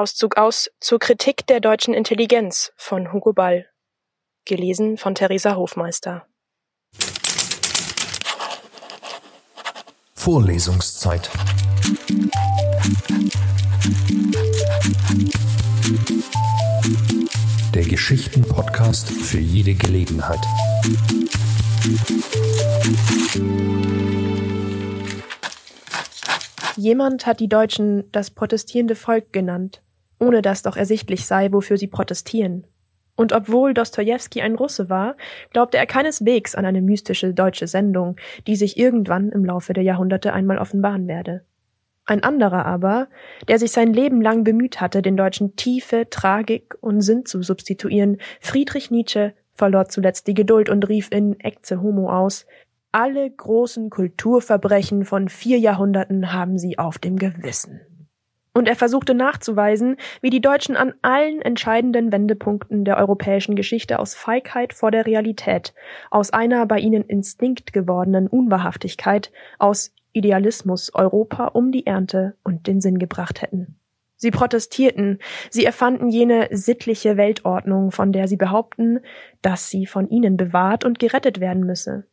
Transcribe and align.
Auszug 0.00 0.38
aus 0.38 0.70
Zur 0.80 0.98
Kritik 0.98 1.46
der 1.46 1.60
deutschen 1.60 1.92
Intelligenz 1.92 2.72
von 2.78 3.12
Hugo 3.12 3.34
Ball. 3.34 3.66
Gelesen 4.46 4.96
von 4.96 5.14
Theresa 5.14 5.56
Hofmeister. 5.56 6.26
Vorlesungszeit. 10.14 11.28
Der 17.74 17.84
Geschichten-Podcast 17.84 19.10
für 19.10 19.38
jede 19.38 19.74
Gelegenheit. 19.74 20.40
Jemand 26.78 27.26
hat 27.26 27.40
die 27.40 27.48
Deutschen 27.50 28.10
das 28.12 28.30
protestierende 28.30 28.96
Volk 28.96 29.34
genannt, 29.34 29.82
ohne 30.20 30.42
dass 30.42 30.62
doch 30.62 30.76
ersichtlich 30.76 31.26
sei, 31.26 31.52
wofür 31.52 31.76
sie 31.76 31.88
protestieren. 31.88 32.66
Und 33.16 33.32
obwohl 33.32 33.74
Dostojewski 33.74 34.40
ein 34.40 34.54
Russe 34.54 34.88
war, 34.88 35.16
glaubte 35.52 35.76
er 35.76 35.86
keineswegs 35.86 36.54
an 36.54 36.64
eine 36.64 36.80
mystische 36.80 37.34
deutsche 37.34 37.66
Sendung, 37.66 38.16
die 38.46 38.56
sich 38.56 38.78
irgendwann 38.78 39.30
im 39.30 39.44
Laufe 39.44 39.72
der 39.72 39.82
Jahrhunderte 39.82 40.32
einmal 40.32 40.58
offenbaren 40.58 41.06
werde. 41.06 41.44
Ein 42.06 42.22
anderer 42.22 42.64
aber, 42.64 43.08
der 43.46 43.58
sich 43.58 43.72
sein 43.72 43.92
Leben 43.92 44.22
lang 44.22 44.42
bemüht 44.42 44.80
hatte, 44.80 45.02
den 45.02 45.16
Deutschen 45.16 45.54
Tiefe, 45.56 46.08
Tragik 46.08 46.76
und 46.80 47.02
Sinn 47.02 47.26
zu 47.26 47.42
substituieren, 47.42 48.18
Friedrich 48.40 48.90
Nietzsche, 48.90 49.34
verlor 49.54 49.88
zuletzt 49.88 50.26
die 50.26 50.34
Geduld 50.34 50.70
und 50.70 50.88
rief 50.88 51.08
in 51.10 51.38
Ecce 51.40 51.82
Homo 51.82 52.10
aus, 52.10 52.46
alle 52.90 53.30
großen 53.30 53.90
Kulturverbrechen 53.90 55.04
von 55.04 55.28
vier 55.28 55.58
Jahrhunderten 55.58 56.32
haben 56.32 56.58
sie 56.58 56.78
auf 56.78 56.98
dem 56.98 57.16
Gewissen. 57.16 57.80
Und 58.52 58.66
er 58.66 58.74
versuchte 58.74 59.14
nachzuweisen, 59.14 59.96
wie 60.20 60.30
die 60.30 60.40
Deutschen 60.40 60.76
an 60.76 60.94
allen 61.02 61.40
entscheidenden 61.40 62.10
Wendepunkten 62.10 62.84
der 62.84 62.96
europäischen 62.98 63.54
Geschichte 63.54 64.00
aus 64.00 64.14
Feigheit 64.14 64.74
vor 64.74 64.90
der 64.90 65.06
Realität, 65.06 65.72
aus 66.10 66.32
einer 66.32 66.66
bei 66.66 66.78
ihnen 66.80 67.04
Instinkt 67.04 67.72
gewordenen 67.72 68.26
Unwahrhaftigkeit, 68.26 69.30
aus 69.58 69.92
Idealismus 70.12 70.92
Europa 70.92 71.46
um 71.46 71.70
die 71.70 71.86
Ernte 71.86 72.34
und 72.42 72.66
den 72.66 72.80
Sinn 72.80 72.98
gebracht 72.98 73.40
hätten. 73.42 73.76
Sie 74.16 74.30
protestierten, 74.30 75.18
sie 75.48 75.64
erfanden 75.64 76.08
jene 76.08 76.48
sittliche 76.50 77.16
Weltordnung, 77.16 77.90
von 77.90 78.12
der 78.12 78.28
sie 78.28 78.36
behaupten, 78.36 79.00
dass 79.40 79.70
sie 79.70 79.86
von 79.86 80.10
ihnen 80.10 80.36
bewahrt 80.36 80.84
und 80.84 80.98
gerettet 80.98 81.40
werden 81.40 81.64
müsse. 81.64 82.04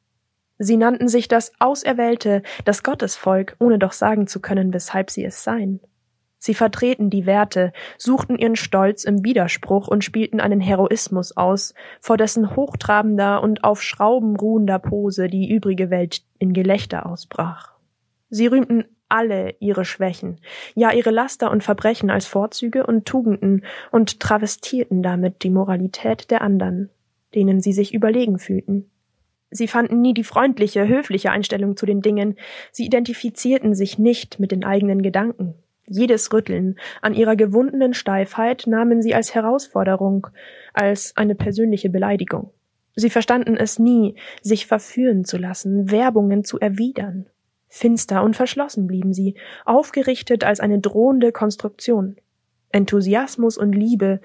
Sie 0.58 0.78
nannten 0.78 1.08
sich 1.08 1.28
das 1.28 1.52
Auserwählte, 1.60 2.44
das 2.64 2.84
Gottesvolk, 2.84 3.58
ohne 3.60 3.78
doch 3.78 3.92
sagen 3.92 4.28
zu 4.28 4.40
können, 4.40 4.74
weshalb 4.74 5.12
sie 5.12 5.26
es 5.26 5.44
seien. 5.44 5.82
Sie 6.48 6.54
vertreten 6.54 7.10
die 7.10 7.26
Werte, 7.26 7.74
suchten 7.98 8.38
ihren 8.38 8.56
Stolz 8.56 9.04
im 9.04 9.26
Widerspruch 9.26 9.90
und 9.90 10.06
spielten 10.06 10.40
einen 10.40 10.62
Heroismus 10.62 11.36
aus, 11.36 11.74
vor 12.00 12.16
dessen 12.16 12.56
hochtrabender 12.56 13.44
und 13.44 13.66
auf 13.66 13.84
Schrauben 13.84 14.38
ruhender 14.38 14.80
Pose 14.80 15.28
die 15.28 15.52
übrige 15.52 15.90
Welt 15.90 16.22
in 16.40 16.54
Gelächter 16.54 17.06
ausbrach. 17.06 17.74
Sie 18.30 18.48
rühmten 18.48 18.86
alle 19.10 19.56
ihre 19.60 19.84
Schwächen, 19.84 20.40
ja 20.74 20.94
ihre 20.94 21.12
Laster 21.12 21.52
und 21.52 21.66
Verbrechen 21.66 22.10
als 22.10 22.28
Vorzüge 22.28 22.86
und 22.86 23.06
Tugenden 23.06 23.66
und 23.92 24.22
travestierten 24.22 25.04
damit 25.04 25.44
die 25.44 25.50
Moralität 25.50 26.32
der 26.32 26.42
anderen, 26.42 26.90
denen 27.36 27.60
sie 27.60 27.74
sich 27.74 27.94
überlegen 27.94 28.40
fühlten. 28.40 28.90
Sie 29.52 29.68
fanden 29.68 30.00
nie 30.00 30.14
die 30.14 30.24
freundliche, 30.24 30.88
höfliche 30.88 31.30
Einstellung 31.30 31.76
zu 31.76 31.86
den 31.86 32.02
Dingen, 32.02 32.38
sie 32.72 32.86
identifizierten 32.86 33.76
sich 33.76 34.00
nicht 34.00 34.40
mit 34.40 34.54
den 34.54 34.64
eigenen 34.64 35.02
Gedanken. 35.02 35.56
Jedes 35.90 36.34
Rütteln 36.34 36.76
an 37.02 37.14
ihrer 37.14 37.38
gewundenen 37.38 37.94
Steifheit 37.94 38.68
nahmen 38.68 39.02
sie 39.02 39.16
als 39.16 39.34
Herausforderung, 39.34 40.28
als 40.74 41.16
eine 41.16 41.34
persönliche 41.34 41.90
Beleidigung. 41.90 42.52
Sie 42.96 43.10
verstanden 43.10 43.56
es 43.56 43.80
nie, 43.80 44.16
sich 44.42 44.66
verführen 44.66 45.24
zu 45.24 45.38
lassen, 45.38 45.90
Werbungen 45.90 46.44
zu 46.44 46.60
erwidern. 46.60 47.28
Finster 47.70 48.24
und 48.24 48.36
verschlossen 48.36 48.88
blieben 48.88 49.14
sie, 49.14 49.36
aufgerichtet 49.66 50.44
als 50.44 50.60
eine 50.60 50.80
drohende 50.80 51.32
Konstruktion. 51.32 52.18
Enthusiasmus 52.72 53.58
und 53.58 53.72
Liebe 53.72 54.20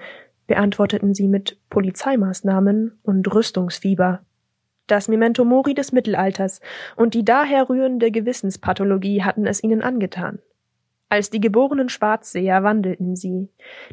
beantworteten 0.47 1.13
sie 1.13 1.27
mit 1.27 1.59
Polizeimaßnahmen 1.69 2.99
und 3.03 3.33
Rüstungsfieber. 3.33 4.25
Das 4.87 5.07
Memento 5.07 5.45
Mori 5.45 5.73
des 5.73 5.93
Mittelalters 5.93 6.59
und 6.97 7.13
die 7.13 7.23
daher 7.23 7.69
rührende 7.69 8.11
Gewissenspathologie 8.11 9.23
hatten 9.23 9.45
es 9.45 9.63
ihnen 9.63 9.81
angetan. 9.81 10.39
Als 11.13 11.29
die 11.29 11.39
geborenen 11.39 11.89
Schwarzseher 11.89 12.63
wandelten 12.63 13.15
sie. 13.15 13.47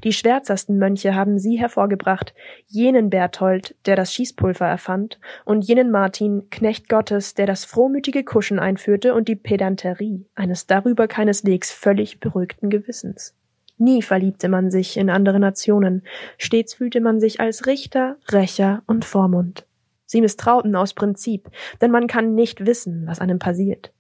Die 0.05 0.15
schwärzersten 0.15 0.79
Mönche 0.79 1.15
haben 1.15 1.39
sie 1.39 1.59
hervorgebracht, 1.59 2.33
jenen 2.67 3.11
Berthold, 3.11 3.77
der 3.85 3.95
das 3.95 4.15
Schießpulver 4.15 4.65
erfand, 4.65 5.21
und 5.45 5.61
jenen 5.61 5.91
Martin, 5.91 6.49
Knecht 6.49 6.89
Gottes, 6.89 7.35
der 7.35 7.45
das 7.45 7.67
frohmütige 7.67 8.25
Kuschen 8.25 8.59
einführte 8.59 9.13
und 9.13 9.29
die 9.29 9.37
Pedanterie 9.37 10.25
eines 10.35 10.67
darüber 10.67 11.09
keineswegs 11.09 11.71
völlig 11.71 12.21
beruhigten 12.21 12.71
Gewissens. 12.71 13.37
Nie 13.77 14.01
verliebte 14.01 14.49
man 14.49 14.71
sich 14.71 14.97
in 14.97 15.11
andere 15.11 15.41
Nationen, 15.41 16.05
stets 16.39 16.73
fühlte 16.73 17.03
man 17.03 17.21
sich 17.21 17.39
als 17.39 17.67
Richter, 17.67 18.17
Rächer 18.33 18.83
und 18.87 19.05
Vormund. 19.05 19.67
Sie 20.07 20.23
misstrauten 20.23 20.75
aus 20.75 20.95
Prinzip, 20.95 21.51
denn 21.83 21.91
man 21.91 22.07
kann 22.07 22.35
nicht 22.35 22.65
wissen, 22.65 23.07
was 23.07 23.21
einem 23.21 23.39
passiert. 23.39 23.93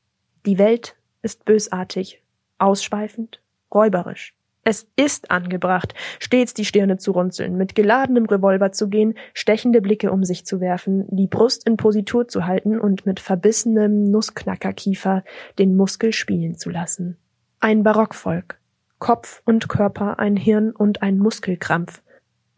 Die 0.47 0.56
Welt 0.56 0.97
ist 1.20 1.44
bösartig, 1.44 2.22
ausschweifend, 2.60 3.41
räuberisch. 3.72 4.34
Es 4.62 4.87
ist 4.94 5.31
angebracht, 5.31 5.94
stets 6.19 6.53
die 6.53 6.66
Stirne 6.66 6.98
zu 6.98 7.12
runzeln, 7.12 7.56
mit 7.56 7.75
geladenem 7.75 8.26
Revolver 8.26 8.72
zu 8.72 8.88
gehen, 8.88 9.15
stechende 9.32 9.81
Blicke 9.81 10.12
um 10.12 10.22
sich 10.22 10.44
zu 10.44 10.60
werfen, 10.60 11.06
die 11.09 11.26
Brust 11.26 11.66
in 11.66 11.78
Positur 11.78 12.28
zu 12.28 12.47
halten 12.47 12.78
und 12.78 13.06
mit 13.06 13.20
verbissenem 13.20 14.10
Nussknackerkiefer 14.10 15.25
den 15.59 15.76
Muskel 15.76 16.12
spielen 16.12 16.56
zu 16.56 16.69
lassen. 16.69 17.16
Ein 17.59 17.82
Barockvolk. 17.82 18.59
Kopf 18.99 19.41
und 19.47 19.70
Körper, 19.70 20.19
ein 20.19 20.37
Hirn 20.37 20.72
und 20.72 21.00
ein 21.00 21.19
Muskelkrampf. 21.19 22.03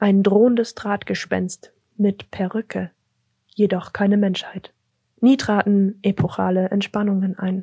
Ein 0.01 0.25
drohendes 0.25 0.75
Drahtgespenst 0.75 1.73
mit 1.97 2.33
Perücke. 2.33 2.91
Jedoch 3.55 3.93
keine 3.93 4.17
Menschheit. 4.17 4.73
Nie 5.21 5.37
traten 5.37 6.01
epochale 6.03 6.71
Entspannungen 6.71 7.39
ein. 7.39 7.63